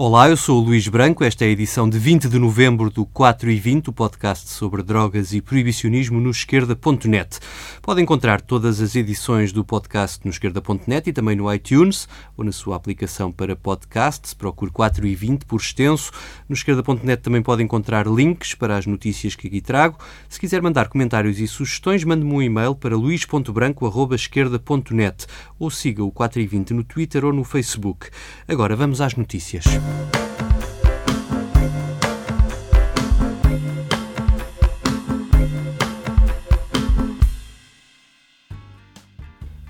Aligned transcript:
Olá, 0.00 0.28
eu 0.28 0.36
sou 0.36 0.62
o 0.62 0.64
Luís 0.64 0.86
Branco. 0.86 1.24
Esta 1.24 1.44
é 1.44 1.48
a 1.48 1.50
edição 1.50 1.90
de 1.90 1.98
20 1.98 2.28
de 2.28 2.38
novembro 2.38 2.88
do 2.88 3.04
4 3.04 3.50
e 3.50 3.56
20, 3.56 3.90
o 3.90 3.92
podcast 3.92 4.48
sobre 4.48 4.80
drogas 4.80 5.32
e 5.32 5.40
proibicionismo 5.40 6.20
no 6.20 6.30
esquerda.net. 6.30 7.40
Pode 7.82 8.00
encontrar 8.00 8.40
todas 8.40 8.80
as 8.80 8.94
edições 8.94 9.50
do 9.50 9.64
podcast 9.64 10.20
no 10.24 10.30
esquerda.net 10.30 11.10
e 11.10 11.12
também 11.12 11.34
no 11.34 11.52
iTunes 11.52 12.08
ou 12.36 12.44
na 12.44 12.52
sua 12.52 12.76
aplicação 12.76 13.32
para 13.32 13.56
podcasts. 13.56 14.32
Procure 14.34 14.70
4 14.70 15.04
e 15.04 15.16
20 15.16 15.44
por 15.46 15.60
extenso. 15.60 16.12
No 16.48 16.54
esquerda.net 16.54 17.20
também 17.20 17.42
pode 17.42 17.64
encontrar 17.64 18.06
links 18.06 18.54
para 18.54 18.76
as 18.76 18.86
notícias 18.86 19.34
que 19.34 19.48
aqui 19.48 19.60
trago. 19.60 19.98
Se 20.28 20.38
quiser 20.38 20.62
mandar 20.62 20.86
comentários 20.86 21.40
e 21.40 21.48
sugestões, 21.48 22.04
mande-me 22.04 22.32
um 22.32 22.40
e-mail 22.40 22.76
para 22.76 22.96
luís.branco.esquerda.net 22.96 25.26
ou 25.58 25.70
siga 25.70 26.04
o 26.04 26.12
4 26.12 26.40
e 26.40 26.46
20 26.46 26.72
no 26.72 26.84
Twitter 26.84 27.24
ou 27.24 27.32
no 27.32 27.42
Facebook. 27.42 28.10
Agora 28.46 28.76
vamos 28.76 29.00
às 29.00 29.16
notícias. 29.16 29.64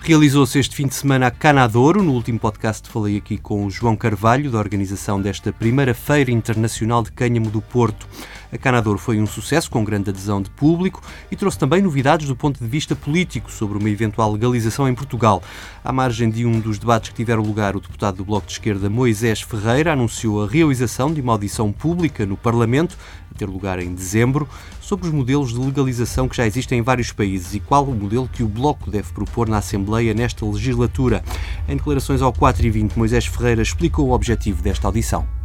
Realizou-se 0.09 0.59
este 0.59 0.75
fim 0.75 0.87
de 0.87 0.95
semana 0.95 1.27
a 1.27 1.31
Canadouro. 1.31 2.03
No 2.03 2.15
último 2.15 2.39
podcast 2.39 2.89
falei 2.89 3.19
aqui 3.19 3.37
com 3.37 3.67
o 3.67 3.71
João 3.71 3.95
Carvalho, 3.95 4.51
da 4.51 4.59
organização 4.59 5.21
desta 5.21 5.53
primeira 5.53 5.93
Feira 5.93 6.31
Internacional 6.31 7.03
de 7.03 7.13
Cânhamo 7.13 7.51
do 7.51 7.61
Porto. 7.61 8.09
A 8.51 8.57
Canadouro 8.57 8.99
foi 8.99 9.21
um 9.21 9.27
sucesso, 9.27 9.71
com 9.71 9.85
grande 9.85 10.09
adesão 10.09 10.41
de 10.41 10.49
público 10.49 11.03
e 11.31 11.37
trouxe 11.37 11.59
também 11.59 11.83
novidades 11.83 12.27
do 12.27 12.35
ponto 12.35 12.59
de 12.59 12.67
vista 12.67 12.97
político 12.97 13.53
sobre 13.53 13.77
uma 13.77 13.91
eventual 13.91 14.33
legalização 14.33 14.89
em 14.89 14.95
Portugal. 14.95 15.43
À 15.85 15.93
margem 15.93 16.31
de 16.31 16.47
um 16.47 16.59
dos 16.59 16.79
debates 16.79 17.11
que 17.11 17.17
tiveram 17.17 17.43
lugar, 17.43 17.77
o 17.77 17.81
deputado 17.81 18.17
do 18.17 18.25
Bloco 18.25 18.47
de 18.47 18.53
Esquerda, 18.53 18.89
Moisés 18.89 19.43
Ferreira, 19.43 19.93
anunciou 19.93 20.43
a 20.43 20.49
realização 20.49 21.13
de 21.13 21.21
uma 21.21 21.33
audição 21.33 21.71
pública 21.71 22.25
no 22.25 22.39
Parlamento, 22.39 22.97
a 23.31 23.39
ter 23.39 23.47
lugar 23.47 23.79
em 23.81 23.95
dezembro, 23.95 24.49
sobre 24.81 25.07
os 25.07 25.13
modelos 25.13 25.53
de 25.53 25.59
legalização 25.59 26.27
que 26.27 26.37
já 26.37 26.47
existem 26.47 26.79
em 26.79 26.83
vários 26.83 27.13
países 27.13 27.53
e 27.55 27.61
qual 27.61 27.85
o 27.85 27.95
modelo 27.95 28.31
que 28.33 28.43
o 28.43 28.49
Bloco 28.49 28.91
deve 28.91 29.13
propor 29.13 29.47
na 29.47 29.59
Assembleia 29.59 30.15
nesta 30.15 30.47
legislatura. 30.47 31.23
Em 31.69 31.77
declarações 31.77 32.23
ao 32.23 32.33
4 32.33 32.67
e 32.67 32.71
20, 32.71 32.97
Moisés 32.97 33.27
Ferreira 33.27 33.61
explicou 33.61 34.09
o 34.09 34.13
objetivo 34.13 34.63
desta 34.63 34.89
audição. 34.89 35.38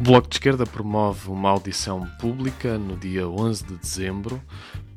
O 0.00 0.02
Bloco 0.02 0.28
de 0.28 0.36
Esquerda 0.36 0.64
promove 0.64 1.28
uma 1.28 1.50
audição 1.50 2.06
pública 2.18 2.78
no 2.78 2.96
dia 2.96 3.28
11 3.28 3.66
de 3.66 3.76
dezembro 3.76 4.40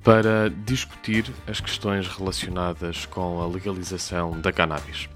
para 0.01 0.49
discutir 0.49 1.29
as 1.45 1.59
questões 1.59 2.07
relacionadas 2.07 3.05
com 3.05 3.41
a 3.41 3.45
legalização 3.45 4.39
da 4.39 4.53
cannabis. 4.53 5.09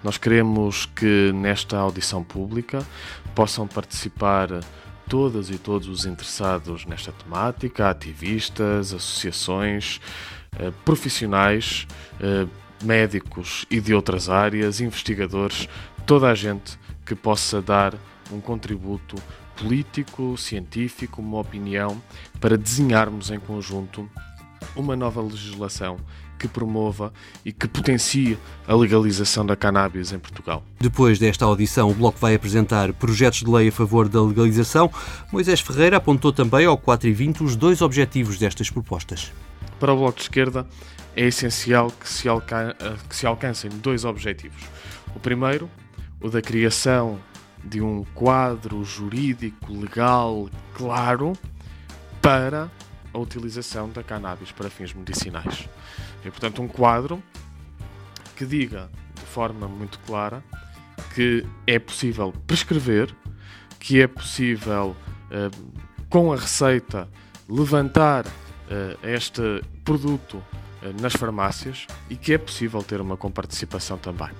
Nós 0.00 0.16
queremos 0.16 0.86
que 0.86 1.32
nesta 1.32 1.76
audição 1.76 2.22
pública 2.22 2.86
possam 3.34 3.66
participar 3.66 4.48
todas 5.08 5.50
e 5.50 5.58
todos 5.58 5.88
os 5.88 6.06
interessados 6.06 6.86
nesta 6.86 7.10
temática, 7.10 7.90
ativistas, 7.90 8.94
associações, 8.94 10.00
eh, 10.56 10.70
profissionais, 10.84 11.88
eh, 12.20 12.46
médicos 12.84 13.66
e 13.68 13.80
de 13.80 13.92
outras 13.92 14.28
áreas, 14.28 14.80
investigadores, 14.80 15.68
toda 16.06 16.30
a 16.30 16.34
gente 16.36 16.78
que 17.04 17.16
possa 17.16 17.60
dar 17.60 17.92
um 18.30 18.40
contributo 18.40 19.16
político, 19.56 20.36
científico, 20.36 21.20
uma 21.20 21.38
opinião 21.38 22.00
para 22.40 22.56
desenharmos 22.56 23.30
em 23.30 23.38
conjunto 23.38 24.08
uma 24.76 24.96
nova 24.96 25.20
legislação 25.20 25.98
que 26.38 26.48
promova 26.48 27.12
e 27.44 27.52
que 27.52 27.68
potencie 27.68 28.36
a 28.66 28.74
legalização 28.74 29.46
da 29.46 29.54
cannabis 29.54 30.12
em 30.12 30.18
Portugal. 30.18 30.64
Depois 30.80 31.18
desta 31.18 31.44
audição, 31.44 31.88
o 31.88 31.94
Bloco 31.94 32.18
vai 32.18 32.34
apresentar 32.34 32.92
projetos 32.94 33.40
de 33.40 33.50
lei 33.50 33.68
a 33.68 33.72
favor 33.72 34.08
da 34.08 34.20
legalização. 34.20 34.90
Moisés 35.30 35.60
Ferreira 35.60 35.98
apontou 35.98 36.32
também 36.32 36.66
ao 36.66 36.76
4 36.76 37.08
e 37.08 37.12
20 37.12 37.44
os 37.44 37.54
dois 37.54 37.80
objetivos 37.80 38.38
destas 38.38 38.68
propostas. 38.68 39.32
Para 39.78 39.92
o 39.92 39.96
Bloco 39.96 40.16
de 40.16 40.22
Esquerda, 40.22 40.66
é 41.14 41.26
essencial 41.26 41.90
que 41.90 42.08
se, 42.08 42.28
alca 42.28 42.76
que 43.08 43.14
se 43.14 43.26
alcancem 43.26 43.70
dois 43.70 44.04
objetivos. 44.04 44.62
O 45.14 45.20
primeiro, 45.20 45.70
o 46.20 46.28
da 46.28 46.42
criação 46.42 47.20
de 47.64 47.80
um 47.80 48.04
quadro 48.14 48.84
jurídico 48.84 49.72
legal 49.72 50.48
claro 50.74 51.32
para 52.20 52.70
a 53.12 53.18
utilização 53.18 53.88
da 53.90 54.02
cannabis 54.02 54.52
para 54.52 54.70
fins 54.70 54.92
medicinais. 54.92 55.68
É, 56.24 56.30
portanto, 56.30 56.62
um 56.62 56.68
quadro 56.68 57.22
que 58.36 58.46
diga 58.46 58.90
de 59.14 59.22
forma 59.22 59.68
muito 59.68 59.98
clara 60.00 60.42
que 61.14 61.46
é 61.66 61.78
possível 61.78 62.32
prescrever, 62.46 63.14
que 63.78 64.00
é 64.00 64.06
possível, 64.06 64.96
eh, 65.30 65.50
com 66.08 66.32
a 66.32 66.36
receita, 66.36 67.08
levantar 67.48 68.24
eh, 68.70 68.96
este 69.02 69.62
produto 69.84 70.42
eh, 70.82 70.92
nas 71.00 71.12
farmácias 71.12 71.86
e 72.08 72.16
que 72.16 72.32
é 72.32 72.38
possível 72.38 72.82
ter 72.82 73.00
uma 73.00 73.16
comparticipação 73.16 73.98
também. 73.98 74.30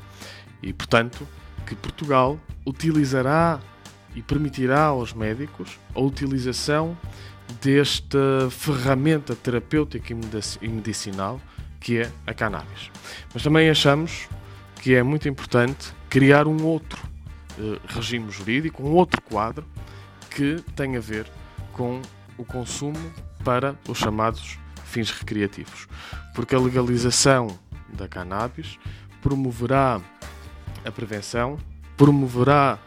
E, 0.62 0.72
portanto, 0.72 1.26
que 1.66 1.74
Portugal 1.74 2.38
utilizará 2.66 3.60
e 4.14 4.22
permitirá 4.22 4.84
aos 4.84 5.12
médicos 5.12 5.78
a 5.94 6.00
utilização 6.00 6.96
desta 7.60 8.48
ferramenta 8.50 9.34
terapêutica 9.34 10.12
e 10.60 10.68
medicinal 10.68 11.40
que 11.80 11.98
é 11.98 12.10
a 12.26 12.32
cannabis. 12.32 12.90
Mas 13.34 13.42
também 13.42 13.68
achamos 13.68 14.28
que 14.80 14.94
é 14.94 15.02
muito 15.02 15.28
importante 15.28 15.92
criar 16.08 16.46
um 16.46 16.64
outro 16.64 17.02
uh, 17.58 17.80
regime 17.88 18.30
jurídico, 18.30 18.82
um 18.82 18.92
outro 18.92 19.20
quadro 19.22 19.66
que 20.30 20.62
tem 20.76 20.96
a 20.96 21.00
ver 21.00 21.26
com 21.72 22.00
o 22.38 22.44
consumo 22.44 22.98
para 23.44 23.76
os 23.88 23.98
chamados 23.98 24.58
fins 24.84 25.10
recreativos. 25.10 25.88
Porque 26.34 26.54
a 26.54 26.60
legalização 26.60 27.58
da 27.92 28.08
cannabis 28.08 28.78
promoverá 29.20 30.00
a 30.84 30.90
prevenção, 30.90 31.58
promoverá 31.96 32.78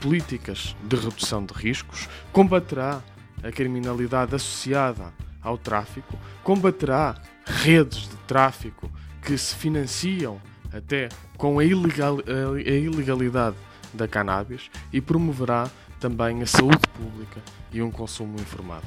políticas 0.00 0.76
de 0.84 0.96
redução 0.96 1.44
de 1.44 1.54
riscos, 1.54 2.08
combaterá 2.32 3.00
a 3.42 3.50
criminalidade 3.50 4.34
associada 4.34 5.12
ao 5.42 5.56
tráfico, 5.56 6.18
combaterá 6.42 7.14
redes 7.46 8.08
de 8.08 8.16
tráfico 8.26 8.90
que 9.22 9.36
se 9.38 9.54
financiam 9.54 10.40
até 10.72 11.08
com 11.36 11.58
a, 11.58 11.64
ilegal, 11.64 12.18
a 12.18 12.70
ilegalidade 12.70 13.56
da 13.94 14.06
cannabis 14.06 14.70
e 14.92 15.00
promoverá 15.00 15.70
também 16.00 16.42
a 16.42 16.46
saúde 16.46 16.86
pública 16.96 17.40
e 17.72 17.80
um 17.82 17.90
consumo 17.90 18.38
informado. 18.38 18.86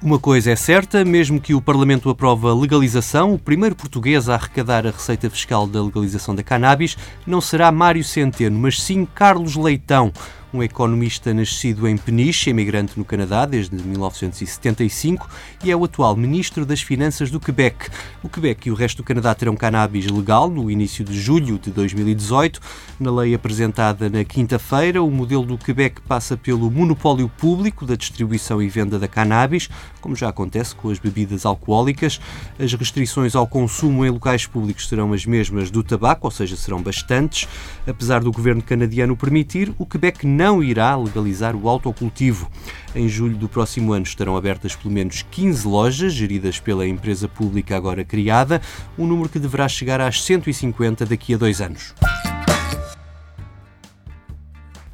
Uma 0.00 0.16
coisa 0.16 0.52
é 0.52 0.56
certa, 0.56 1.04
mesmo 1.04 1.40
que 1.40 1.54
o 1.54 1.60
Parlamento 1.60 2.08
aprove 2.08 2.46
a 2.46 2.54
legalização, 2.54 3.34
o 3.34 3.38
primeiro 3.38 3.74
português 3.74 4.28
a 4.28 4.34
arrecadar 4.34 4.86
a 4.86 4.92
receita 4.92 5.28
fiscal 5.28 5.66
da 5.66 5.82
legalização 5.82 6.36
da 6.36 6.42
cannabis 6.44 6.96
não 7.26 7.40
será 7.40 7.72
Mário 7.72 8.04
Centeno, 8.04 8.56
mas 8.56 8.80
sim 8.80 9.04
Carlos 9.04 9.56
Leitão, 9.56 10.12
um 10.52 10.62
economista 10.62 11.34
nascido 11.34 11.86
em 11.86 11.96
Peniche, 11.96 12.50
emigrante 12.50 12.92
no 12.96 13.04
Canadá 13.04 13.44
desde 13.44 13.76
1975 13.76 15.28
e 15.62 15.70
é 15.70 15.76
o 15.76 15.84
atual 15.84 16.16
Ministro 16.16 16.64
das 16.64 16.80
Finanças 16.80 17.30
do 17.30 17.38
Quebec. 17.38 17.88
O 18.22 18.28
Quebec 18.28 18.68
e 18.68 18.72
o 18.72 18.74
resto 18.74 18.98
do 18.98 19.04
Canadá 19.04 19.34
terão 19.34 19.54
cannabis 19.56 20.06
legal 20.06 20.48
no 20.48 20.70
início 20.70 21.04
de 21.04 21.20
julho 21.20 21.58
de 21.58 21.70
2018. 21.70 22.60
Na 22.98 23.10
lei 23.10 23.34
apresentada 23.34 24.08
na 24.08 24.24
quinta-feira, 24.24 25.02
o 25.02 25.10
modelo 25.10 25.44
do 25.44 25.58
Quebec 25.58 26.00
passa 26.02 26.36
pelo 26.36 26.70
monopólio 26.70 27.28
público 27.28 27.84
da 27.84 27.94
distribuição 27.94 28.62
e 28.62 28.68
venda 28.68 28.98
da 28.98 29.06
cannabis, 29.06 29.68
como 30.00 30.16
já 30.16 30.28
acontece 30.28 30.74
com 30.74 30.90
as 30.90 30.98
bebidas 30.98 31.44
alcoólicas. 31.44 32.20
As 32.58 32.72
restrições 32.72 33.34
ao 33.34 33.46
consumo 33.46 34.04
em 34.04 34.10
locais 34.10 34.46
públicos 34.46 34.88
serão 34.88 35.12
as 35.12 35.26
mesmas 35.26 35.70
do 35.70 35.82
tabaco, 35.82 36.26
ou 36.26 36.30
seja, 36.30 36.56
serão 36.56 36.82
bastantes. 36.82 37.46
Apesar 37.86 38.20
do 38.20 38.32
governo 38.32 38.62
canadiano 38.62 39.16
permitir, 39.16 39.72
o 39.78 39.84
Quebec 39.84 40.26
irá 40.62 40.96
legalizar 40.96 41.54
o 41.56 41.68
autocultivo. 41.68 42.50
Em 42.94 43.08
julho 43.08 43.36
do 43.36 43.48
próximo 43.48 43.92
ano 43.92 44.04
estarão 44.04 44.36
abertas 44.36 44.74
pelo 44.74 44.92
menos 44.92 45.22
15 45.30 45.66
lojas, 45.66 46.12
geridas 46.12 46.58
pela 46.58 46.86
empresa 46.86 47.28
pública 47.28 47.76
agora 47.76 48.04
criada, 48.04 48.60
um 48.98 49.06
número 49.06 49.28
que 49.28 49.38
deverá 49.38 49.68
chegar 49.68 50.00
às 50.00 50.22
150 50.22 51.06
daqui 51.06 51.34
a 51.34 51.36
dois 51.36 51.60
anos. 51.60 51.94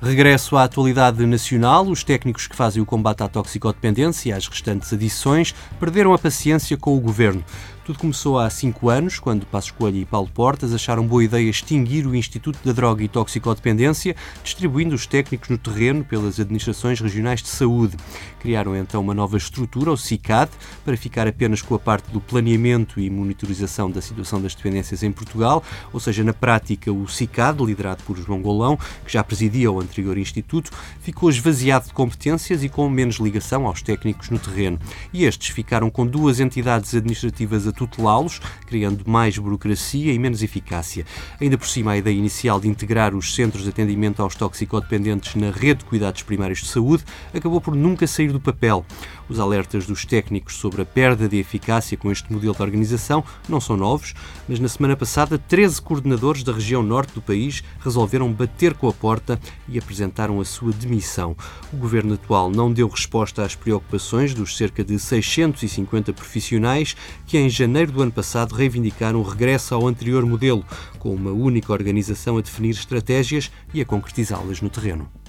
Regresso 0.05 0.59
à 0.59 0.65
atualidade 0.65 1.25
nacional, 1.25 1.87
os 1.87 2.05
técnicos 2.05 2.47
que 2.47 2.55
fazem 2.55 2.83
o 2.83 2.85
combate 2.85 3.23
à 3.23 3.29
toxicodependência 3.29 4.29
e 4.29 4.33
às 4.35 4.47
restantes 4.47 4.93
adições 4.93 5.55
perderam 5.81 6.13
a 6.13 6.19
paciência 6.19 6.77
com 6.77 6.95
o 6.95 7.01
governo. 7.01 7.43
Tudo 7.85 7.99
começou 7.99 8.39
há 8.39 8.49
cinco 8.49 8.89
anos, 8.89 9.19
quando 9.19 9.45
Passos 9.45 9.71
Coelho 9.71 9.99
e 9.99 10.07
Paulo 10.07 10.31
Portas 10.33 10.73
acharam 10.73 11.07
boa 11.07 11.23
ideia 11.23 11.51
extinguir 11.51 12.07
o 12.07 12.15
Instituto 12.15 12.59
da 12.65 12.73
Droga 12.73 13.05
e 13.05 13.09
Toxicodependência, 13.09 14.17
distribuindo 14.43 14.95
os 14.95 15.07
técnicos 15.07 15.51
no 15.51 15.59
terreno 15.59 16.03
pelas 16.03 16.41
administrações 16.41 16.99
regionais 16.99 17.43
de 17.43 17.49
saúde. 17.49 17.99
Criaram 18.41 18.75
então 18.75 19.03
uma 19.03 19.13
nova 19.13 19.37
estrutura, 19.37 19.93
o 19.93 19.99
CICAD, 19.99 20.51
para 20.83 20.97
ficar 20.97 21.29
apenas 21.29 21.61
com 21.61 21.75
a 21.75 21.79
parte 21.79 22.11
do 22.11 22.23
planeamento 22.23 22.99
e 22.99 23.11
monitorização 23.11 23.91
da 23.91 24.01
situação 24.01 24.41
das 24.41 24.55
dependências 24.55 25.03
em 25.03 25.13
Portugal, 25.13 25.63
ou 25.93 26.01
seja, 26.01 26.25
na 26.25 26.33
prática, 26.33 26.91
o 26.91 27.07
CICAD, 27.07 27.63
liderado 27.63 28.03
por 28.05 28.17
João 28.17 28.41
Golão, 28.41 28.79
que 29.05 29.13
já 29.13 29.23
presidia 29.23 29.71
o 29.71 29.79
anterior 29.79 30.17
Instituto, 30.17 30.71
ficou 31.01 31.29
esvaziado 31.29 31.89
de 31.89 31.93
competências 31.93 32.65
e 32.65 32.69
com 32.71 32.89
menos 32.89 33.17
ligação 33.17 33.67
aos 33.67 33.83
técnicos 33.83 34.31
no 34.31 34.39
terreno. 34.39 34.79
E 35.13 35.25
estes 35.25 35.49
ficaram 35.49 35.91
com 35.91 36.07
duas 36.07 36.41
entidades 36.41 36.95
administrativas 36.95 37.74
tutelá-los, 37.75 38.41
criando 38.67 39.05
mais 39.07 39.37
burocracia 39.37 40.13
e 40.13 40.19
menos 40.19 40.43
eficácia. 40.43 41.05
Ainda 41.41 41.59
por 41.59 41.69
cima, 41.69 41.93
a 41.93 41.97
ideia 41.97 42.17
inicial 42.17 42.61
de 42.61 42.69
integrar 42.69 43.15
os 43.15 43.35
centros 43.35 43.65
de 43.65 43.71
atendimento 43.71 44.23
aos 44.23 44.35
toxicodependentes 44.35 45.35
na 45.35 45.51
rede 45.51 45.81
de 45.81 45.85
cuidados 45.85 46.23
primários 46.23 46.61
de 46.61 46.69
saúde 46.69 47.05
acabou 47.35 47.61
por 47.61 47.75
nunca 47.75 48.07
sair 48.07 48.33
do 48.33 48.41
papel. 48.41 48.85
Os 49.29 49.41
alertas 49.41 49.87
dos 49.87 50.05
técnicos 50.05 50.57
sobre 50.57 50.83
a 50.83 50.85
perda 50.85 51.29
de 51.29 51.39
eficácia 51.39 51.97
com 51.97 52.13
este 52.13 52.33
modelo 52.33 52.55
de 52.55 52.63
organização 52.63 53.25
não 53.49 53.61
são 53.61 53.77
novos, 53.77 54.15
mas 54.49 54.61
na 54.61 54.69
semana 54.69 54.97
passada, 54.97 55.39
13 55.39 55.81
coordenadores 55.81 56.43
da 56.43 56.53
região 56.53 56.83
norte 56.83 57.15
do 57.15 57.23
país 57.23 57.63
resolveram 57.81 58.33
bater 58.33 58.75
com 58.75 58.89
a 58.89 58.93
porta 58.93 59.41
e 59.69 59.79
apresentaram 59.79 60.41
a 60.41 60.45
sua 60.45 60.73
demissão. 60.73 61.35
O 61.73 61.77
governo 61.77 62.15
atual 62.15 62.51
não 62.51 62.73
deu 62.73 62.87
resposta 62.89 63.43
às 63.43 63.55
preocupações 63.55 64.35
dos 64.35 64.57
cerca 64.57 64.85
de 64.85 64.99
650 64.99 66.13
profissionais 66.13 66.95
que, 67.27 67.39
em 67.39 67.49
janeiro 67.49 67.93
do 67.93 68.03
ano 68.03 68.13
passado, 68.13 68.55
reivindicaram 68.55 69.21
o 69.21 69.23
regresso 69.23 69.75
ao 69.75 69.87
anterior 69.87 70.25
modelo, 70.27 70.65
com 70.99 71.15
uma 71.15 71.31
única 71.31 71.73
organização 71.73 72.37
a 72.37 72.43
definir 72.43 72.71
estratégias 72.71 73.51
e 73.73 73.81
a 73.81 73.85
concretizá-las 73.85 74.61
no 74.61 74.69
terreno. 74.69 75.24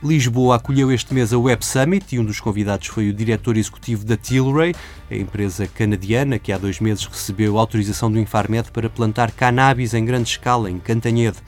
Lisboa 0.00 0.54
acolheu 0.54 0.92
este 0.92 1.12
mês 1.12 1.32
a 1.32 1.38
Web 1.38 1.66
Summit 1.66 2.14
e 2.14 2.20
um 2.20 2.24
dos 2.24 2.38
convidados 2.38 2.86
foi 2.86 3.08
o 3.08 3.12
diretor 3.12 3.56
executivo 3.56 4.04
da 4.04 4.16
Tilray, 4.16 4.72
a 5.10 5.16
empresa 5.16 5.66
canadiana 5.66 6.38
que 6.38 6.52
há 6.52 6.58
dois 6.58 6.78
meses 6.78 7.04
recebeu 7.04 7.58
autorização 7.58 8.08
do 8.08 8.20
Infarmed 8.20 8.70
para 8.70 8.88
plantar 8.88 9.32
cannabis 9.32 9.94
em 9.94 10.04
grande 10.04 10.28
escala 10.28 10.70
em 10.70 10.78
Cantanhede. 10.78 11.38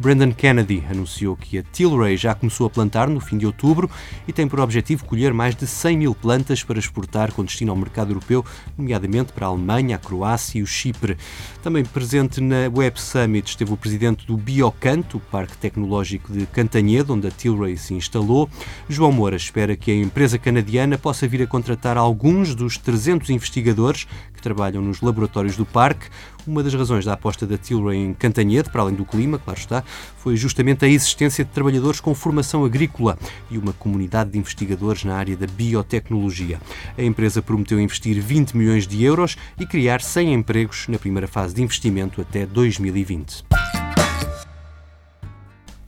Brandon 0.00 0.32
Kennedy 0.32 0.82
anunciou 0.90 1.36
que 1.36 1.58
a 1.58 1.62
Tilray 1.62 2.16
já 2.16 2.34
começou 2.34 2.66
a 2.66 2.70
plantar 2.70 3.06
no 3.10 3.20
fim 3.20 3.36
de 3.36 3.44
outubro 3.44 3.90
e 4.26 4.32
tem 4.32 4.48
por 4.48 4.58
objetivo 4.58 5.04
colher 5.04 5.34
mais 5.34 5.54
de 5.54 5.66
100 5.66 5.98
mil 5.98 6.14
plantas 6.14 6.64
para 6.64 6.78
exportar 6.78 7.32
com 7.32 7.44
destino 7.44 7.70
ao 7.70 7.76
mercado 7.76 8.10
europeu, 8.10 8.42
nomeadamente 8.78 9.30
para 9.30 9.44
a 9.44 9.50
Alemanha, 9.50 9.96
a 9.96 9.98
Croácia 9.98 10.58
e 10.58 10.62
o 10.62 10.66
Chipre. 10.66 11.18
Também 11.62 11.84
presente 11.84 12.40
na 12.40 12.70
Web 12.74 12.98
Summit 12.98 13.50
esteve 13.50 13.74
o 13.74 13.76
presidente 13.76 14.26
do 14.26 14.38
Biocanto, 14.38 15.18
o 15.18 15.20
parque 15.20 15.58
tecnológico 15.58 16.32
de 16.32 16.46
Cantanhede, 16.46 17.12
onde 17.12 17.28
a 17.28 17.30
Tilray 17.30 17.76
se 17.76 17.92
instalou. 17.92 18.48
João 18.88 19.12
Moura 19.12 19.36
espera 19.36 19.76
que 19.76 19.90
a 19.90 19.94
empresa 19.94 20.38
canadiana 20.38 20.96
possa 20.96 21.28
vir 21.28 21.42
a 21.42 21.46
contratar 21.46 21.98
alguns 21.98 22.54
dos 22.54 22.78
300 22.78 23.28
investigadores 23.28 24.06
que 24.32 24.40
trabalham 24.40 24.80
nos 24.80 25.02
laboratórios 25.02 25.56
do 25.56 25.66
parque. 25.66 26.06
Uma 26.46 26.62
das 26.62 26.72
razões 26.74 27.04
da 27.04 27.12
aposta 27.12 27.46
da 27.46 27.58
Tilray 27.58 27.98
em 27.98 28.14
Cantanhede, 28.14 28.70
para 28.70 28.82
além 28.82 28.94
do 28.94 29.04
clima, 29.04 29.38
claro 29.38 29.58
está, 29.58 29.84
foi 30.16 30.36
justamente 30.36 30.84
a 30.84 30.88
existência 30.88 31.44
de 31.44 31.50
trabalhadores 31.50 32.00
com 32.00 32.14
formação 32.14 32.64
agrícola 32.64 33.18
e 33.50 33.58
uma 33.58 33.72
comunidade 33.74 34.30
de 34.30 34.38
investigadores 34.38 35.04
na 35.04 35.14
área 35.14 35.36
da 35.36 35.46
biotecnologia. 35.46 36.60
A 36.96 37.02
empresa 37.02 37.42
prometeu 37.42 37.78
investir 37.78 38.20
20 38.20 38.56
milhões 38.56 38.86
de 38.86 39.04
euros 39.04 39.36
e 39.58 39.66
criar 39.66 40.00
100 40.00 40.34
empregos 40.34 40.88
na 40.88 40.98
primeira 40.98 41.28
fase 41.28 41.54
de 41.54 41.62
investimento 41.62 42.20
até 42.20 42.46
2020. 42.46 43.44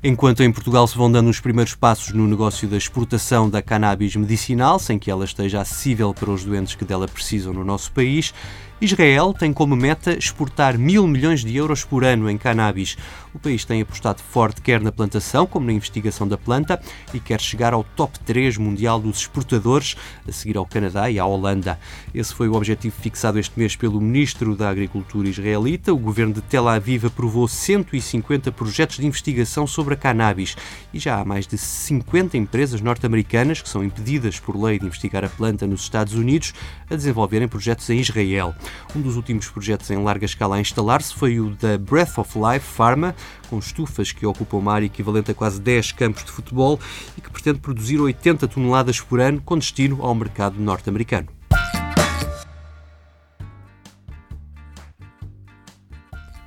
Enquanto 0.04 0.42
em 0.42 0.50
Portugal 0.50 0.84
se 0.88 0.98
vão 0.98 1.10
dando 1.10 1.30
os 1.30 1.38
primeiros 1.38 1.76
passos 1.76 2.12
no 2.12 2.26
negócio 2.26 2.66
da 2.66 2.76
exportação 2.76 3.48
da 3.48 3.62
cannabis 3.62 4.16
medicinal, 4.16 4.80
sem 4.80 4.98
que 4.98 5.08
ela 5.08 5.24
esteja 5.24 5.60
acessível 5.60 6.12
para 6.12 6.28
os 6.28 6.44
doentes 6.44 6.74
que 6.74 6.84
dela 6.84 7.06
precisam 7.06 7.52
no 7.52 7.64
nosso 7.64 7.92
país, 7.92 8.34
Israel 8.84 9.32
tem 9.32 9.52
como 9.52 9.76
meta 9.76 10.12
exportar 10.18 10.76
mil 10.76 11.06
milhões 11.06 11.44
de 11.44 11.56
euros 11.56 11.84
por 11.84 12.02
ano 12.02 12.28
em 12.28 12.36
cannabis. 12.36 12.96
O 13.32 13.38
país 13.38 13.64
tem 13.64 13.80
apostado 13.80 14.20
forte 14.20 14.60
quer 14.60 14.80
na 14.80 14.90
plantação 14.90 15.46
como 15.46 15.66
na 15.66 15.72
investigação 15.72 16.26
da 16.26 16.36
planta 16.36 16.82
e 17.14 17.20
quer 17.20 17.40
chegar 17.40 17.72
ao 17.72 17.84
top 17.84 18.18
3 18.18 18.56
mundial 18.56 18.98
dos 18.98 19.18
exportadores, 19.18 19.94
a 20.26 20.32
seguir 20.32 20.56
ao 20.56 20.66
Canadá 20.66 21.08
e 21.08 21.20
à 21.20 21.24
Holanda. 21.24 21.78
Esse 22.12 22.34
foi 22.34 22.48
o 22.48 22.54
objetivo 22.54 22.96
fixado 23.00 23.38
este 23.38 23.56
mês 23.56 23.76
pelo 23.76 24.00
ministro 24.00 24.56
da 24.56 24.68
Agricultura 24.68 25.28
israelita. 25.28 25.94
O 25.94 25.98
governo 25.98 26.34
de 26.34 26.40
Tel 26.40 26.66
Aviv 26.66 27.06
aprovou 27.06 27.46
150 27.46 28.50
projetos 28.50 28.96
de 28.96 29.06
investigação 29.06 29.64
sobre 29.64 29.94
a 29.94 29.96
cannabis 29.96 30.56
e 30.92 30.98
já 30.98 31.20
há 31.20 31.24
mais 31.24 31.46
de 31.46 31.56
50 31.56 32.36
empresas 32.36 32.80
norte-americanas 32.80 33.62
que 33.62 33.68
são 33.68 33.84
impedidas 33.84 34.40
por 34.40 34.60
lei 34.60 34.80
de 34.80 34.86
investigar 34.86 35.24
a 35.24 35.28
planta 35.28 35.68
nos 35.68 35.82
Estados 35.82 36.14
Unidos 36.14 36.52
a 36.90 36.96
desenvolverem 36.96 37.46
projetos 37.46 37.88
em 37.88 38.00
Israel. 38.00 38.52
Um 38.94 39.00
dos 39.00 39.16
últimos 39.16 39.48
projetos 39.48 39.90
em 39.90 40.02
larga 40.02 40.24
escala 40.24 40.56
a 40.56 40.60
instalar-se 40.60 41.14
foi 41.14 41.40
o 41.40 41.50
da 41.50 41.78
Breath 41.78 42.18
of 42.18 42.38
Life 42.38 42.66
Pharma, 42.66 43.14
com 43.48 43.58
estufas 43.58 44.12
que 44.12 44.24
ocupam 44.26 44.58
uma 44.58 44.72
área 44.72 44.86
equivalente 44.86 45.30
a 45.30 45.34
quase 45.34 45.60
10 45.60 45.92
campos 45.92 46.24
de 46.24 46.30
futebol 46.30 46.78
e 47.16 47.20
que 47.20 47.30
pretende 47.30 47.58
produzir 47.58 48.00
80 48.00 48.48
toneladas 48.48 49.00
por 49.00 49.20
ano 49.20 49.40
com 49.42 49.58
destino 49.58 50.02
ao 50.02 50.14
mercado 50.14 50.58
norte-americano. 50.58 51.41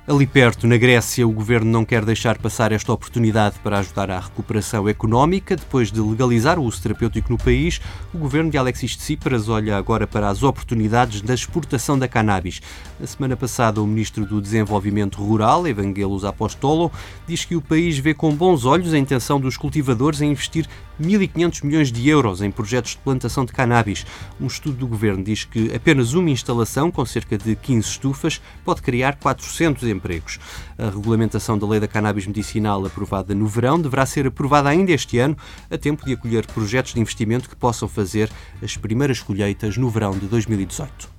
Ali 0.08 0.24
perto, 0.24 0.68
na 0.68 0.76
Grécia, 0.76 1.26
o 1.26 1.32
governo 1.32 1.68
não 1.68 1.84
quer 1.84 2.04
deixar 2.04 2.38
passar 2.38 2.70
esta 2.70 2.92
oportunidade 2.92 3.56
para 3.58 3.80
ajudar 3.80 4.08
à 4.08 4.20
recuperação 4.20 4.88
económica. 4.88 5.56
Depois 5.56 5.90
de 5.90 6.00
legalizar 6.00 6.60
o 6.60 6.62
uso 6.62 6.80
terapêutico 6.80 7.32
no 7.32 7.36
país, 7.36 7.80
o 8.14 8.18
governo 8.18 8.48
de 8.48 8.56
Alexis 8.56 8.96
Tsipras 8.96 9.48
olha 9.48 9.76
agora 9.76 10.06
para 10.06 10.28
as 10.28 10.44
oportunidades 10.44 11.22
da 11.22 11.34
exportação 11.34 11.98
da 11.98 12.06
cannabis. 12.06 12.62
Na 13.00 13.06
semana 13.08 13.36
passada, 13.36 13.82
o 13.82 13.86
ministro 13.86 14.24
do 14.24 14.40
Desenvolvimento 14.40 15.20
Rural, 15.20 15.66
Evangelos 15.66 16.24
Apostolo, 16.24 16.92
diz 17.26 17.44
que 17.44 17.56
o 17.56 17.60
país 17.60 17.98
vê 17.98 18.14
com 18.14 18.32
bons 18.32 18.64
olhos 18.64 18.94
a 18.94 18.98
intenção 18.98 19.40
dos 19.40 19.56
cultivadores 19.56 20.20
em 20.20 20.30
investir 20.30 20.68
1.500 21.00 21.64
milhões 21.64 21.92
de 21.92 22.08
euros 22.08 22.40
em 22.40 22.50
projetos 22.50 22.92
de 22.92 22.98
plantação 22.98 23.44
de 23.44 23.52
cannabis. 23.52 24.06
Um 24.40 24.46
estudo 24.46 24.76
do 24.76 24.86
governo 24.86 25.22
diz 25.22 25.44
que 25.44 25.74
apenas 25.74 26.14
uma 26.14 26.30
instalação, 26.30 26.90
com 26.90 27.04
cerca 27.04 27.36
de 27.36 27.54
15 27.56 27.88
estufas, 27.88 28.40
pode 28.64 28.82
criar 28.82 29.16
400 29.16 29.88
empregos. 29.88 30.38
A 30.78 30.90
regulamentação 30.90 31.58
da 31.58 31.66
lei 31.66 31.80
da 31.80 31.88
cannabis 31.88 32.26
medicinal, 32.26 32.84
aprovada 32.84 33.34
no 33.34 33.46
verão, 33.46 33.80
deverá 33.80 34.04
ser 34.06 34.26
aprovada 34.26 34.68
ainda 34.68 34.92
este 34.92 35.18
ano, 35.18 35.36
a 35.70 35.78
tempo 35.78 36.04
de 36.04 36.14
acolher 36.14 36.46
projetos 36.46 36.94
de 36.94 37.00
investimento 37.00 37.48
que 37.48 37.56
possam 37.56 37.88
fazer 37.88 38.30
as 38.62 38.76
primeiras 38.76 39.20
colheitas 39.20 39.76
no 39.76 39.88
verão 39.90 40.12
de 40.12 40.26
2018. 40.26 41.15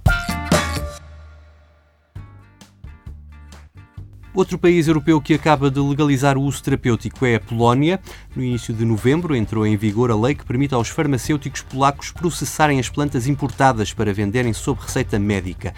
Outro 4.37 4.59
país 4.59 4.87
europeu 4.87 5.19
que 5.19 5.33
acaba 5.33 5.71
de 5.71 5.79
legalizar 5.79 6.37
o 6.37 6.43
uso 6.43 6.61
terapêutico 6.61 7.25
é 7.25 7.37
a 7.37 7.39
Polónia. 7.39 7.99
No 8.35 8.43
início 8.43 8.71
de 8.71 8.85
novembro 8.85 9.35
entrou 9.35 9.65
em 9.65 9.75
vigor 9.75 10.11
a 10.11 10.15
lei 10.15 10.35
que 10.35 10.45
permite 10.45 10.75
aos 10.75 10.89
farmacêuticos 10.89 11.63
polacos 11.63 12.11
processarem 12.11 12.79
as 12.79 12.87
plantas 12.87 13.25
importadas 13.25 13.93
para 13.93 14.13
venderem 14.13 14.53
sob 14.53 14.79
receita 14.79 15.17
médica. 15.17 15.73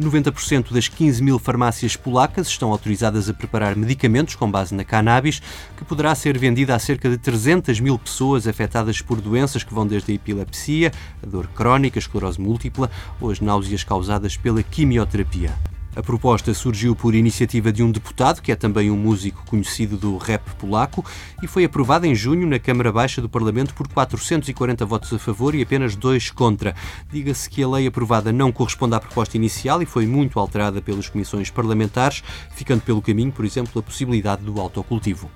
90% 0.00 0.72
das 0.72 0.86
15 0.86 1.20
mil 1.24 1.40
farmácias 1.40 1.96
polacas 1.96 2.46
estão 2.46 2.70
autorizadas 2.70 3.28
a 3.28 3.34
preparar 3.34 3.74
medicamentos 3.74 4.36
com 4.36 4.48
base 4.48 4.76
na 4.76 4.84
cannabis, 4.84 5.42
que 5.76 5.84
poderá 5.84 6.14
ser 6.14 6.38
vendida 6.38 6.72
a 6.72 6.78
cerca 6.78 7.10
de 7.10 7.18
300 7.18 7.80
mil 7.80 7.98
pessoas 7.98 8.46
afetadas 8.46 9.00
por 9.00 9.20
doenças 9.20 9.64
que 9.64 9.74
vão 9.74 9.84
desde 9.84 10.12
a 10.12 10.14
epilepsia, 10.14 10.92
a 11.20 11.26
dor 11.26 11.48
crónica, 11.48 11.98
a 11.98 12.02
esclerose 12.02 12.40
múltipla 12.40 12.88
ou 13.20 13.32
as 13.32 13.40
náuseas 13.40 13.82
causadas 13.82 14.36
pela 14.36 14.62
quimioterapia. 14.62 15.73
A 15.96 16.02
proposta 16.02 16.52
surgiu 16.52 16.96
por 16.96 17.14
iniciativa 17.14 17.72
de 17.72 17.80
um 17.80 17.90
deputado, 17.90 18.42
que 18.42 18.50
é 18.50 18.56
também 18.56 18.90
um 18.90 18.96
músico 18.96 19.44
conhecido 19.46 19.96
do 19.96 20.16
rap 20.16 20.42
polaco, 20.58 21.04
e 21.40 21.46
foi 21.46 21.64
aprovada 21.64 22.04
em 22.04 22.16
junho 22.16 22.48
na 22.48 22.58
Câmara 22.58 22.90
Baixa 22.90 23.22
do 23.22 23.28
Parlamento 23.28 23.72
por 23.74 23.86
440 23.86 24.84
votos 24.84 25.12
a 25.12 25.18
favor 25.20 25.54
e 25.54 25.62
apenas 25.62 25.94
dois 25.94 26.30
contra. 26.30 26.74
Diga-se 27.12 27.48
que 27.48 27.62
a 27.62 27.68
lei 27.68 27.86
aprovada 27.86 28.32
não 28.32 28.50
corresponde 28.50 28.96
à 28.96 29.00
proposta 29.00 29.36
inicial 29.36 29.82
e 29.82 29.86
foi 29.86 30.04
muito 30.04 30.40
alterada 30.40 30.82
pelas 30.82 31.08
comissões 31.08 31.48
parlamentares, 31.48 32.24
ficando 32.56 32.80
pelo 32.80 33.00
caminho, 33.00 33.30
por 33.30 33.44
exemplo, 33.44 33.78
a 33.78 33.82
possibilidade 33.82 34.42
do 34.42 34.60
autocultivo. 34.60 35.30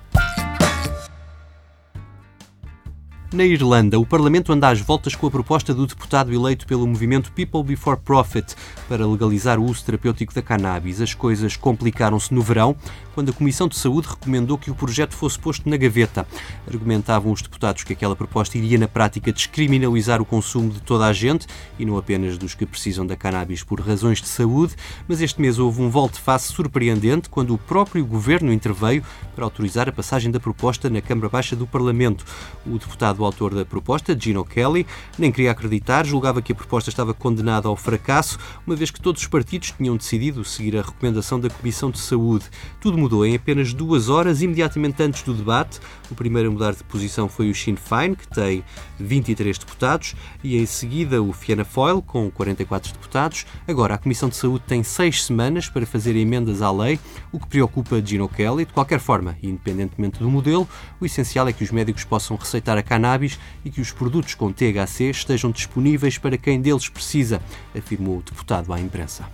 Na 3.31 3.45
Irlanda, 3.45 3.99
o 3.99 4.07
Parlamento 4.07 4.51
anda 4.51 4.69
às 4.69 4.81
voltas 4.81 5.13
com 5.13 5.27
a 5.27 5.29
proposta 5.29 5.71
do 5.71 5.85
deputado 5.85 6.33
eleito 6.33 6.65
pelo 6.65 6.87
movimento 6.87 7.31
People 7.31 7.61
Before 7.61 7.95
Profit 7.95 8.55
para 8.87 9.05
legalizar 9.05 9.59
o 9.59 9.65
uso 9.65 9.85
terapêutico 9.85 10.33
da 10.33 10.41
cannabis. 10.41 10.99
As 10.99 11.13
coisas 11.13 11.55
complicaram-se 11.55 12.33
no 12.33 12.41
verão, 12.41 12.75
quando 13.13 13.29
a 13.29 13.33
Comissão 13.33 13.67
de 13.67 13.77
Saúde 13.77 14.07
recomendou 14.07 14.57
que 14.57 14.71
o 14.71 14.75
projeto 14.75 15.13
fosse 15.13 15.37
posto 15.37 15.69
na 15.69 15.77
gaveta. 15.77 16.25
Argumentavam 16.67 17.31
os 17.31 17.43
deputados 17.43 17.83
que 17.83 17.93
aquela 17.93 18.15
proposta 18.15 18.57
iria, 18.57 18.79
na 18.79 18.87
prática, 18.87 19.31
descriminalizar 19.31 20.19
o 20.19 20.25
consumo 20.25 20.71
de 20.71 20.81
toda 20.81 21.05
a 21.05 21.13
gente 21.13 21.45
e 21.77 21.85
não 21.85 21.99
apenas 21.99 22.35
dos 22.35 22.55
que 22.55 22.65
precisam 22.65 23.05
da 23.05 23.15
cannabis 23.15 23.61
por 23.61 23.79
razões 23.79 24.19
de 24.23 24.27
saúde. 24.27 24.73
Mas 25.07 25.21
este 25.21 25.39
mês 25.39 25.59
houve 25.59 25.83
um 25.83 25.89
volte-face 25.91 26.51
surpreendente 26.51 27.29
quando 27.29 27.53
o 27.53 27.59
próprio 27.59 28.03
governo 28.03 28.51
interveio 28.51 29.03
para 29.35 29.43
autorizar 29.43 29.87
a 29.87 29.91
passagem 29.91 30.31
da 30.31 30.39
proposta 30.39 30.89
na 30.89 30.99
Câmara 30.99 31.29
Baixa 31.29 31.55
do 31.55 31.67
Parlamento. 31.67 32.25
O 32.65 32.79
deputado 32.79 33.18
o 33.21 33.25
autor 33.25 33.53
da 33.53 33.65
proposta, 33.65 34.17
Gino 34.19 34.43
Kelly, 34.43 34.85
nem 35.17 35.31
queria 35.31 35.51
acreditar, 35.51 36.05
julgava 36.05 36.41
que 36.41 36.51
a 36.51 36.55
proposta 36.55 36.89
estava 36.89 37.13
condenada 37.13 37.67
ao 37.67 37.75
fracasso, 37.75 38.37
uma 38.65 38.75
vez 38.75 38.91
que 38.91 39.01
todos 39.01 39.21
os 39.21 39.27
partidos 39.27 39.71
tinham 39.71 39.97
decidido 39.97 40.43
seguir 40.43 40.77
a 40.77 40.81
recomendação 40.81 41.39
da 41.39 41.49
Comissão 41.49 41.91
de 41.91 41.99
Saúde. 41.99 42.45
Tudo 42.79 42.97
mudou 42.97 43.25
em 43.25 43.35
apenas 43.35 43.73
duas 43.73 44.09
horas, 44.09 44.41
imediatamente 44.41 45.01
antes 45.03 45.23
do 45.23 45.33
debate. 45.33 45.79
O 46.09 46.15
primeiro 46.15 46.49
a 46.49 46.51
mudar 46.51 46.73
de 46.73 46.83
posição 46.83 47.29
foi 47.29 47.49
o 47.49 47.55
Sinn 47.55 47.75
Féin, 47.75 48.15
que 48.15 48.27
tem 48.27 48.63
23 48.99 49.57
deputados, 49.57 50.15
e 50.43 50.57
em 50.57 50.65
seguida 50.65 51.21
o 51.21 51.31
Fianna 51.31 51.65
Fáil, 51.65 52.01
com 52.01 52.29
44 52.31 52.93
deputados. 52.93 53.45
Agora, 53.67 53.95
a 53.95 53.97
Comissão 53.97 54.29
de 54.29 54.35
Saúde 54.35 54.63
tem 54.67 54.83
seis 54.83 55.23
semanas 55.23 55.69
para 55.69 55.85
fazer 55.85 56.15
emendas 56.15 56.61
à 56.61 56.71
lei, 56.71 56.99
o 57.31 57.39
que 57.39 57.47
preocupa 57.47 58.01
Gino 58.03 58.27
Kelly. 58.27 58.65
De 58.65 58.73
qualquer 58.73 58.99
forma, 58.99 59.37
independentemente 59.41 60.19
do 60.19 60.29
modelo, 60.29 60.67
o 60.99 61.05
essencial 61.05 61.47
é 61.47 61.53
que 61.53 61.63
os 61.63 61.71
médicos 61.71 62.03
possam 62.03 62.37
receitar 62.37 62.77
a 62.77 62.83
cannabis 62.83 63.08
cannabis 63.09 63.39
e 63.65 63.71
que 63.71 63.81
os 63.81 63.91
produtos 63.91 64.35
com 64.35 64.51
THC 64.51 65.09
estejam 65.09 65.51
disponíveis 65.51 66.17
para 66.17 66.37
quem 66.37 66.61
deles 66.61 66.87
precisa, 66.87 67.41
afirmou 67.75 68.19
o 68.19 68.21
deputado 68.21 68.71
à 68.71 68.79
imprensa. 68.79 69.25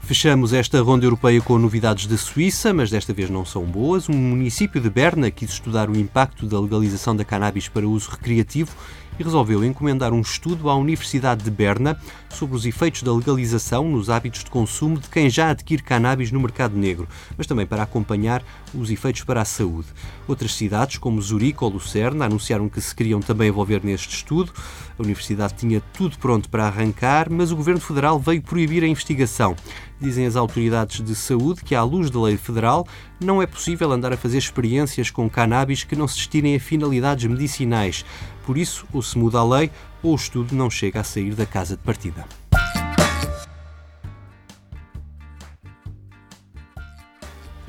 Fechamos 0.00 0.52
esta 0.52 0.82
ronda 0.82 1.06
europeia 1.06 1.40
com 1.40 1.58
novidades 1.58 2.06
da 2.06 2.18
Suíça, 2.18 2.74
mas 2.74 2.90
desta 2.90 3.14
vez 3.14 3.30
não 3.30 3.42
são 3.42 3.64
boas. 3.64 4.06
Um 4.06 4.12
município 4.12 4.78
de 4.78 4.90
Berna 4.90 5.30
quis 5.30 5.50
estudar 5.52 5.88
o 5.88 5.96
impacto 5.96 6.46
da 6.46 6.60
legalização 6.60 7.16
da 7.16 7.24
cannabis 7.24 7.68
para 7.68 7.88
uso 7.88 8.10
recreativo 8.10 8.76
e 9.18 9.22
resolveu 9.22 9.64
encomendar 9.64 10.12
um 10.12 10.20
estudo 10.20 10.68
à 10.68 10.76
Universidade 10.76 11.44
de 11.44 11.50
Berna 11.50 11.98
sobre 12.30 12.56
os 12.56 12.66
efeitos 12.66 13.02
da 13.02 13.12
legalização 13.12 13.88
nos 13.88 14.10
hábitos 14.10 14.44
de 14.44 14.50
consumo 14.50 14.98
de 14.98 15.08
quem 15.08 15.30
já 15.30 15.50
adquire 15.50 15.82
cannabis 15.82 16.32
no 16.32 16.40
mercado 16.40 16.76
negro, 16.76 17.08
mas 17.36 17.46
também 17.46 17.66
para 17.66 17.82
acompanhar 17.82 18.42
os 18.74 18.90
efeitos 18.90 19.22
para 19.22 19.40
a 19.40 19.44
saúde. 19.44 19.88
Outras 20.26 20.54
cidades, 20.54 20.98
como 20.98 21.22
Zurique 21.22 21.62
ou 21.62 21.70
Lucerna, 21.70 22.24
anunciaram 22.24 22.68
que 22.68 22.80
se 22.80 22.94
queriam 22.94 23.20
também 23.20 23.48
envolver 23.48 23.84
neste 23.84 24.16
estudo. 24.16 24.52
A 24.98 25.02
Universidade 25.02 25.54
tinha 25.54 25.80
tudo 25.92 26.18
pronto 26.18 26.48
para 26.48 26.66
arrancar, 26.66 27.30
mas 27.30 27.52
o 27.52 27.56
Governo 27.56 27.80
Federal 27.80 28.18
veio 28.18 28.42
proibir 28.42 28.82
a 28.82 28.88
investigação. 28.88 29.54
Dizem 30.04 30.26
as 30.26 30.36
autoridades 30.36 31.00
de 31.00 31.14
saúde 31.14 31.64
que, 31.64 31.74
à 31.74 31.82
luz 31.82 32.10
da 32.10 32.20
lei 32.20 32.36
federal, 32.36 32.86
não 33.18 33.40
é 33.40 33.46
possível 33.46 33.90
andar 33.90 34.12
a 34.12 34.18
fazer 34.18 34.36
experiências 34.36 35.08
com 35.08 35.30
cannabis 35.30 35.82
que 35.82 35.96
não 35.96 36.06
se 36.06 36.16
destinem 36.16 36.56
a 36.56 36.60
finalidades 36.60 37.24
medicinais. 37.24 38.04
Por 38.44 38.58
isso, 38.58 38.84
ou 38.92 39.00
se 39.00 39.16
muda 39.16 39.38
a 39.38 39.44
lei, 39.44 39.70
ou 40.02 40.12
o 40.12 40.16
estudo 40.16 40.54
não 40.54 40.68
chega 40.68 41.00
a 41.00 41.04
sair 41.04 41.34
da 41.34 41.46
casa 41.46 41.74
de 41.74 41.82
partida. 41.82 42.26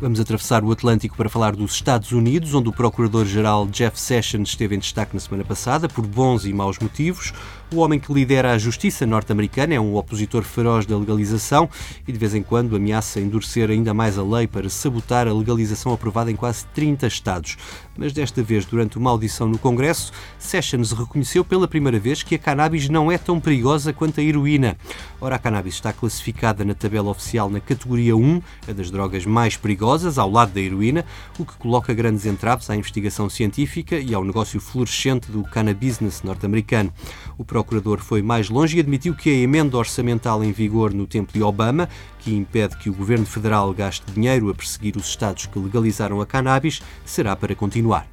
Vamos 0.06 0.20
atravessar 0.20 0.64
o 0.64 0.72
Atlântico 0.72 1.18
para 1.18 1.28
falar 1.28 1.56
dos 1.56 1.74
Estados 1.74 2.12
Unidos, 2.12 2.54
onde 2.54 2.70
o 2.70 2.72
Procurador-Geral 2.72 3.66
Jeff 3.66 4.00
Sessions 4.00 4.50
esteve 4.50 4.76
em 4.76 4.78
destaque 4.78 5.16
na 5.16 5.20
semana 5.20 5.44
passada 5.44 5.90
por 5.90 6.06
bons 6.06 6.46
e 6.46 6.54
maus 6.54 6.78
motivos. 6.78 7.34
O 7.74 7.78
homem 7.78 8.00
que 8.00 8.14
lidera 8.14 8.52
a 8.52 8.58
justiça 8.60 9.04
norte-americana 9.04 9.74
é 9.74 9.80
um 9.80 9.96
opositor 9.96 10.44
feroz 10.44 10.86
da 10.86 10.96
legalização 10.96 11.68
e 12.08 12.12
de 12.12 12.20
vez 12.20 12.36
em 12.36 12.44
quando 12.44 12.76
ameaça 12.76 13.20
endurecer 13.20 13.72
ainda 13.72 13.96
mais 13.96 14.20
a 14.20 14.24
lei 14.24 14.46
para 14.46 14.70
sabotar 14.70 15.28
a 15.28 15.34
legalização 15.34 15.92
aprovada 15.92 16.30
em 16.30 16.36
quase 16.36 16.68
30 16.68 17.08
estados. 17.08 17.58
Mas 17.98 18.12
desta 18.12 18.44
vez, 18.44 18.66
durante 18.66 18.98
uma 18.98 19.10
audição 19.10 19.48
no 19.48 19.58
Congresso, 19.58 20.12
Sessions 20.38 20.92
reconheceu 20.92 21.46
pela 21.46 21.68
primeira 21.68 21.98
vez 21.98 22.22
que 22.24 22.36
a 22.36 22.40
cannabis 22.40 22.90
não 22.90 23.10
é 23.12 23.18
tão 23.18 23.40
perigosa 23.40 23.94
quanto 23.94 24.20
a 24.20 24.24
heroína. 24.24 24.78
Ora, 25.22 25.38
a 25.38 25.40
cannabis 25.40 25.76
está 25.76 25.94
classificada 25.94 26.66
na 26.66 26.74
tabela 26.74 27.10
oficial 27.10 27.50
na 27.50 27.60
categoria 27.60 28.16
1, 28.16 28.42
a 28.68 28.74
das 28.74 28.92
drogas 28.92 29.26
mais 29.26 29.56
perigosas, 29.56 30.18
ao 30.18 30.30
lado 30.30 30.52
da 30.52 30.60
heroína, 30.60 31.06
o 31.40 31.46
que 31.46 31.56
coloca 31.56 31.94
grandes 31.94 32.26
entraves 32.26 32.70
à 32.70 32.76
investigação 32.76 33.30
científica 33.30 33.98
e 33.98 34.14
ao 34.14 34.26
negócio 34.26 34.60
florescente 34.60 35.32
do 35.32 35.44
cannabis 35.44 36.00
norte-americano. 36.24 36.94
O 37.38 37.46
procurador 37.46 38.00
foi 38.00 38.22
mais 38.22 38.50
longe 38.50 38.76
e 38.76 38.80
admitiu 38.80 39.16
que 39.16 39.30
a 39.30 39.34
emenda 39.34 39.78
orçamental 39.78 40.44
em 40.44 40.52
vigor 40.52 40.94
no 40.94 41.08
tempo 41.08 41.32
de 41.32 41.42
Obama, 41.42 41.88
que 42.26 42.34
impede 42.34 42.76
que 42.78 42.90
o 42.90 42.94
governo 42.94 43.24
federal 43.24 43.72
gaste 43.72 44.12
dinheiro 44.12 44.50
a 44.50 44.56
perseguir 44.56 44.98
os 44.98 45.08
estados 45.08 45.46
que 45.46 45.60
legalizaram 45.60 46.20
a 46.20 46.26
cannabis, 46.26 46.82
será 47.06 47.36
para 47.36 47.54
continuar. 47.54 48.08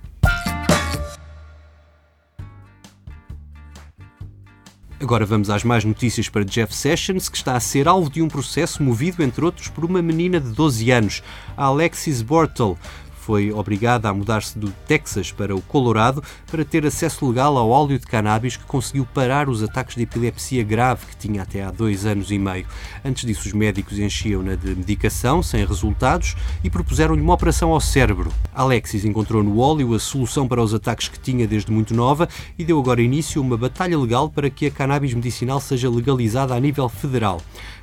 Agora 5.00 5.24
vamos 5.24 5.48
às 5.48 5.64
mais 5.64 5.82
notícias 5.82 6.28
para 6.28 6.44
Jeff 6.44 6.74
Sessions, 6.74 7.30
que 7.30 7.36
está 7.38 7.56
a 7.56 7.60
ser 7.60 7.88
alvo 7.88 8.10
de 8.10 8.20
um 8.20 8.28
processo 8.28 8.82
movido, 8.82 9.22
entre 9.22 9.44
outros, 9.44 9.68
por 9.68 9.82
uma 9.82 10.02
menina 10.02 10.38
de 10.38 10.50
12 10.50 10.90
anos, 10.90 11.22
Alexis 11.56 12.20
Bortle 12.20 12.76
foi 13.22 13.52
obrigada 13.52 14.08
a 14.08 14.14
mudar-se 14.14 14.58
do 14.58 14.70
Texas 14.86 15.30
para 15.30 15.54
o 15.54 15.62
Colorado 15.62 16.22
para 16.50 16.64
ter 16.64 16.84
acesso 16.84 17.26
legal 17.28 17.56
ao 17.56 17.70
óleo 17.70 17.96
de 17.98 18.04
cannabis 18.04 18.56
que 18.56 18.64
conseguiu 18.64 19.06
parar 19.06 19.48
os 19.48 19.62
ataques 19.62 19.94
de 19.94 20.02
epilepsia 20.02 20.64
grave 20.64 21.06
que 21.06 21.16
tinha 21.16 21.42
até 21.42 21.62
há 21.62 21.70
dois 21.70 22.04
anos 22.04 22.32
e 22.32 22.38
meio. 22.38 22.66
Antes 23.04 23.24
disso, 23.24 23.46
os 23.46 23.52
médicos 23.52 23.98
enchiam-na 23.98 24.56
de 24.56 24.74
medicação 24.74 25.40
sem 25.40 25.64
resultados 25.64 26.34
e 26.64 26.68
propuseram-lhe 26.68 27.22
uma 27.22 27.34
operação 27.34 27.70
ao 27.70 27.80
cérebro. 27.80 28.32
Alexis 28.52 29.04
encontrou 29.04 29.42
no 29.42 29.60
óleo 29.60 29.94
a 29.94 30.00
solução 30.00 30.48
para 30.48 30.62
os 30.62 30.74
ataques 30.74 31.06
que 31.06 31.20
tinha 31.20 31.46
desde 31.46 31.70
muito 31.70 31.94
nova 31.94 32.28
e 32.58 32.64
deu 32.64 32.78
agora 32.78 33.00
início 33.00 33.40
a 33.40 33.44
uma 33.44 33.56
batalha 33.56 33.96
legal 33.96 34.28
para 34.28 34.50
que 34.50 34.66
a 34.66 34.70
cannabis 34.70 35.14
medicinal 35.14 35.60
seja 35.60 35.88
legalizada 35.88 36.54
a 36.54 36.60
nível 36.60 36.88
federal. 36.88 37.40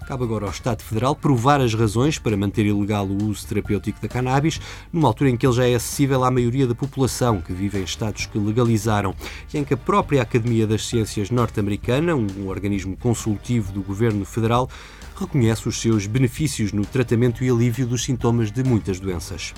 Cabe 0.09 0.23
agora 0.23 0.45
ao 0.45 0.51
Estado 0.51 0.81
Federal 0.81 1.15
provar 1.15 1.61
as 1.61 1.75
razões 1.75 2.17
para 2.17 2.35
manter 2.35 2.65
ilegal 2.65 3.05
o 3.05 3.25
uso 3.25 3.45
terapêutico 3.45 4.01
da 4.01 4.07
cannabis, 4.07 4.59
numa 4.91 5.07
altura 5.07 5.28
em 5.29 5.37
que 5.37 5.45
ele 5.45 5.53
já 5.53 5.67
é 5.67 5.75
acessível 5.75 6.23
à 6.23 6.31
maioria 6.31 6.67
da 6.67 6.75
população 6.75 7.41
que 7.41 7.53
vive 7.53 7.79
em 7.79 7.83
estados 7.83 8.25
que 8.25 8.37
legalizaram 8.37 9.15
e 9.53 9.57
em 9.57 9.63
que 9.63 9.73
a 9.73 9.77
própria 9.77 10.21
Academia 10.21 10.65
das 10.65 10.85
Ciências 10.85 11.29
norte-americana, 11.29 12.15
um 12.15 12.47
organismo 12.47 12.97
consultivo 12.97 13.71
do 13.71 13.81
governo 13.81 14.25
federal, 14.25 14.69
reconhece 15.15 15.67
os 15.67 15.79
seus 15.79 16.07
benefícios 16.07 16.71
no 16.71 16.85
tratamento 16.85 17.43
e 17.43 17.49
alívio 17.49 17.85
dos 17.85 18.03
sintomas 18.03 18.51
de 18.51 18.63
muitas 18.63 18.99
doenças. 18.99 19.53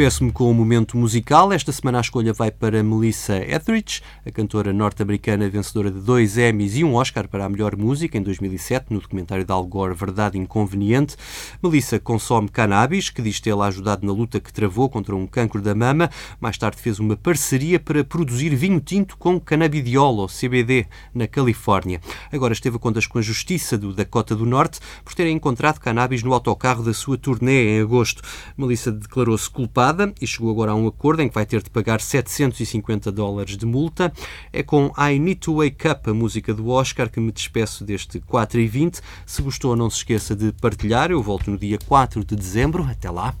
Despeço-me 0.00 0.32
com 0.32 0.50
um 0.50 0.54
momento 0.54 0.96
musical. 0.96 1.52
Esta 1.52 1.70
semana 1.72 1.98
a 1.98 2.00
escolha 2.00 2.32
vai 2.32 2.50
para 2.50 2.82
Melissa 2.82 3.36
Etheridge, 3.36 4.00
a 4.24 4.30
cantora 4.30 4.72
norte-americana 4.72 5.46
vencedora 5.50 5.90
de 5.90 6.00
dois 6.00 6.38
Emmys 6.38 6.74
e 6.76 6.82
um 6.82 6.94
Oscar 6.94 7.28
para 7.28 7.44
a 7.44 7.48
melhor 7.50 7.76
música 7.76 8.16
em 8.16 8.22
2007, 8.22 8.86
no 8.88 8.98
documentário 8.98 9.44
de 9.44 9.52
Al 9.52 9.62
Gore 9.66 9.92
Verdade 9.92 10.38
Inconveniente. 10.38 11.16
Melissa 11.62 11.98
consome 11.98 12.48
cannabis, 12.48 13.10
que 13.10 13.20
diz 13.20 13.40
tê-la 13.40 13.66
ajudado 13.66 14.06
na 14.06 14.12
luta 14.14 14.40
que 14.40 14.50
travou 14.50 14.88
contra 14.88 15.14
um 15.14 15.26
cancro 15.26 15.60
da 15.60 15.74
mama. 15.74 16.08
Mais 16.40 16.56
tarde 16.56 16.80
fez 16.80 16.98
uma 16.98 17.14
parceria 17.14 17.78
para 17.78 18.02
produzir 18.02 18.56
vinho 18.56 18.80
tinto 18.80 19.18
com 19.18 19.38
canabidiol, 19.38 20.16
ou 20.16 20.28
CBD, 20.28 20.86
na 21.14 21.26
Califórnia. 21.26 22.00
Agora 22.32 22.54
esteve 22.54 22.76
a 22.76 22.78
contas 22.78 23.06
com 23.06 23.18
a 23.18 23.22
Justiça 23.22 23.76
do 23.76 23.92
Dakota 23.92 24.34
do 24.34 24.46
Norte 24.46 24.80
por 25.04 25.12
terem 25.12 25.36
encontrado 25.36 25.78
cannabis 25.78 26.22
no 26.22 26.32
autocarro 26.32 26.82
da 26.82 26.94
sua 26.94 27.18
turnê 27.18 27.76
em 27.76 27.82
agosto. 27.82 28.22
Melissa 28.56 28.90
declarou-se 28.90 29.50
culpada 29.50 29.89
e 30.20 30.26
chegou 30.26 30.50
agora 30.50 30.72
a 30.72 30.74
um 30.74 30.86
acordo 30.86 31.22
em 31.22 31.28
que 31.28 31.34
vai 31.34 31.46
ter 31.46 31.62
de 31.62 31.70
pagar 31.70 32.00
750 32.00 33.10
dólares 33.10 33.56
de 33.56 33.66
multa. 33.66 34.12
É 34.52 34.62
com 34.62 34.92
I 34.98 35.18
Need 35.18 35.40
to 35.40 35.56
Wake 35.56 35.88
Up, 35.88 36.08
a 36.08 36.14
música 36.14 36.54
do 36.54 36.68
Oscar, 36.68 37.10
que 37.10 37.20
me 37.20 37.32
despeço 37.32 37.84
deste 37.84 38.20
4 38.20 38.60
e 38.60 38.66
20. 38.66 39.00
Se 39.26 39.42
gostou, 39.42 39.76
não 39.76 39.90
se 39.90 39.98
esqueça 39.98 40.34
de 40.34 40.52
partilhar. 40.52 41.10
Eu 41.10 41.22
volto 41.22 41.50
no 41.50 41.58
dia 41.58 41.78
4 41.86 42.24
de 42.24 42.36
dezembro. 42.36 42.84
Até 42.84 43.10
lá. 43.10 43.34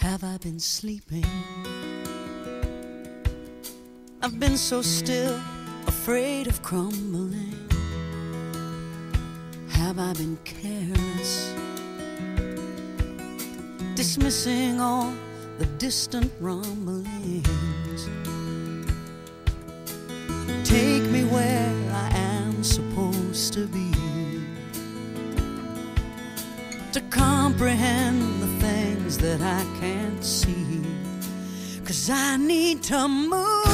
Have 0.00 0.24
I 0.24 0.38
been 0.42 0.58
sleeping? 0.58 1.24
I've 4.22 4.38
been 4.38 4.56
so 4.56 4.82
still, 4.82 5.38
afraid 5.86 6.48
of 6.48 6.60
crumbling. 6.62 7.54
Have 9.70 9.98
I 9.98 10.12
been 10.12 10.36
dismissing 14.18 14.80
all 14.80 15.14
the 15.58 15.66
distant 15.78 16.30
rumblings. 16.40 17.46
Take 20.64 21.04
me 21.04 21.24
where 21.24 21.72
I 21.92 22.10
am 22.14 22.64
supposed 22.64 23.52
to 23.52 23.66
be. 23.68 23.92
To 26.92 27.00
comprehend 27.10 28.42
the 28.42 28.66
things 28.66 29.18
that 29.18 29.40
I 29.40 29.64
can't 29.80 30.24
see. 30.24 30.82
Cause 31.84 32.10
I 32.10 32.36
need 32.36 32.82
to 32.84 33.06
move. 33.06 33.67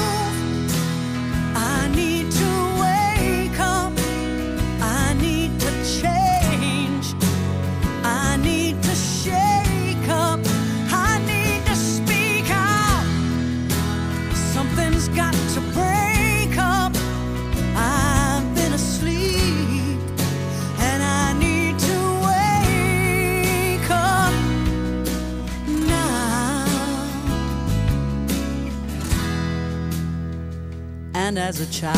Child, 31.80 31.96